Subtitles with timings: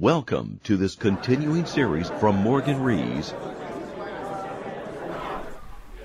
[0.00, 3.34] Welcome to this continuing series from Morgan Rees.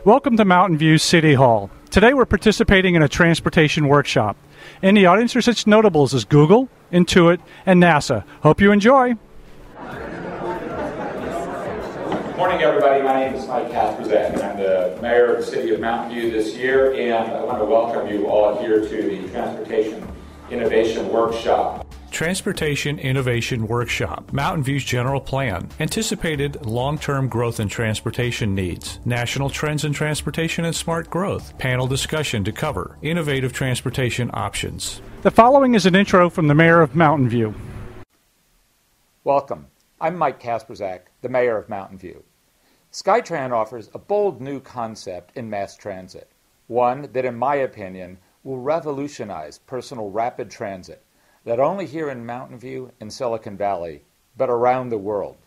[0.03, 1.69] Welcome to Mountain View City Hall.
[1.91, 4.35] Today we're participating in a transportation workshop.
[4.81, 8.23] In the audience are such notables as Google, Intuit, and NASA.
[8.41, 9.13] Hope you enjoy.
[9.13, 9.19] Good
[12.35, 13.03] morning, everybody.
[13.03, 16.31] My name is Mike Kasperzak, and I'm the mayor of the city of Mountain View
[16.31, 20.11] this year, and I want to welcome you all here to the Transportation
[20.49, 21.82] Innovation Workshop.
[22.13, 29.49] Transportation Innovation Workshop, Mountain View's general plan, anticipated long term growth in transportation needs, national
[29.49, 35.01] trends in transportation and smart growth, panel discussion to cover innovative transportation options.
[35.23, 37.55] The following is an intro from the mayor of Mountain View.
[39.23, 39.65] Welcome.
[39.99, 42.23] I'm Mike Kasperzak, the mayor of Mountain View.
[42.91, 46.29] SkyTran offers a bold new concept in mass transit,
[46.67, 51.03] one that, in my opinion, will revolutionize personal rapid transit
[51.45, 54.03] not only here in Mountain View and Silicon Valley,
[54.37, 55.37] but around the world.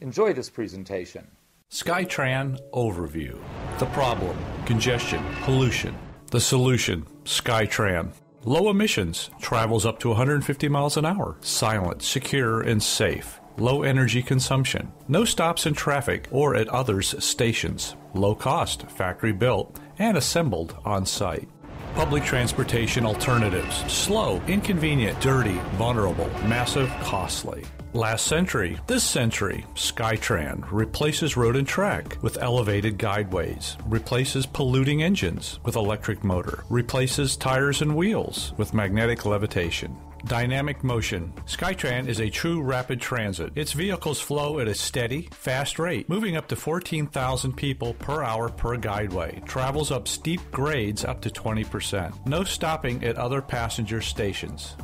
[0.00, 1.26] Enjoy this presentation.
[1.70, 3.38] SkyTran Overview
[3.78, 5.96] The problem, congestion, pollution.
[6.30, 8.12] The solution, SkyTran.
[8.44, 13.40] Low emissions, travels up to 150 miles an hour, silent, secure, and safe.
[13.58, 17.94] Low energy consumption, no stops in traffic or at others' stations.
[18.14, 21.48] Low cost, factory built, and assembled on site.
[21.94, 23.84] Public transportation alternatives.
[23.92, 27.64] Slow, inconvenient, dirty, vulnerable, massive, costly.
[27.92, 35.58] Last century, this century, SkyTran replaces road and track with elevated guideways, replaces polluting engines
[35.64, 39.96] with electric motor, replaces tires and wheels with magnetic levitation.
[40.24, 41.32] Dynamic motion.
[41.46, 43.50] SkyTran is a true rapid transit.
[43.56, 48.50] Its vehicles flow at a steady, fast rate, moving up to 14,000 people per hour
[48.50, 49.44] per guideway.
[49.46, 52.24] Travels up steep grades up to 20%.
[52.24, 54.76] No stopping at other passenger stations.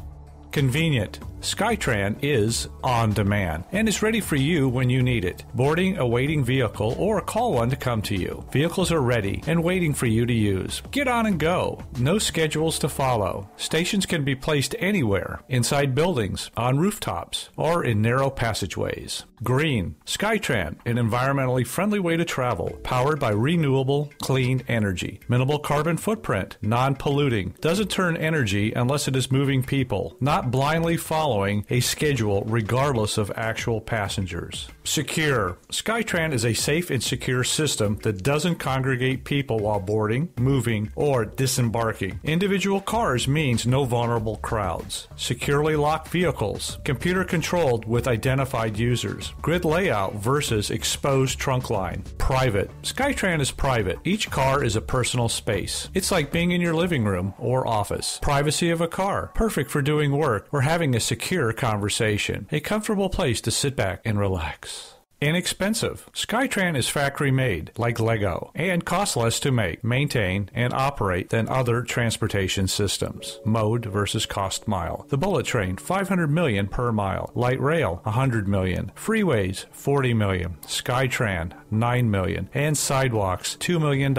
[0.57, 1.21] Convenient.
[1.41, 5.45] SkyTran is on demand and is ready for you when you need it.
[5.55, 8.45] Boarding a waiting vehicle or call one to come to you.
[8.51, 10.83] Vehicles are ready and waiting for you to use.
[10.91, 11.81] Get on and go.
[11.99, 13.49] No schedules to follow.
[13.59, 19.25] Stations can be placed anywhere inside buildings, on rooftops, or in narrow passageways.
[19.43, 19.97] Green.
[20.07, 25.21] SkyTran, an environmentally friendly way to travel, powered by renewable, clean energy.
[25.29, 27.55] Minimal carbon footprint, non polluting.
[27.61, 33.33] Doesn't turn energy unless it is moving people, not blindly following a schedule regardless of
[33.37, 34.69] actual passengers.
[34.85, 35.59] Secure.
[35.71, 41.25] SkyTran is a safe and secure system that doesn't congregate people while boarding, moving, or
[41.25, 42.21] disembarking.
[42.23, 45.09] Individual cars means no vulnerable crowds.
[45.17, 49.33] Securely locked vehicles, computer controlled with identified users.
[49.43, 52.05] Grid layout versus exposed trunk line.
[52.19, 52.71] Private.
[52.83, 53.99] SkyTran is private.
[54.05, 55.91] Each car is a personal space.
[55.95, 58.19] It's like being in your living room or office.
[58.23, 59.31] Privacy of a car.
[59.35, 62.47] Perfect for doing work or having a secure conversation.
[62.53, 64.96] A comfortable place to sit back and relax.
[65.19, 66.11] Inexpensive.
[66.13, 71.49] SkyTran is factory made, like Lego, and costs less to make, maintain, and operate than
[71.49, 73.41] other transportation systems.
[73.43, 75.07] Mode versus cost mile.
[75.09, 77.33] The bullet train, 500 million per mile.
[77.35, 78.93] Light rail, 100 million.
[78.95, 80.59] Freeways, 40 million.
[80.67, 82.51] SkyTran, 9 million.
[82.53, 84.15] And sidewalks, $2 million